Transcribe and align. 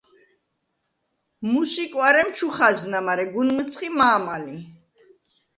მუს 1.49 1.73
ი 1.83 1.85
კუ̂არემ 1.91 2.29
ჩუ 2.35 2.47
ხაზნა, 2.55 2.99
მარე 3.05 3.25
გუნ 3.33 3.47
მჷცხი 3.57 3.89
მა̄მა 3.97 4.35
ლი. 4.43 4.57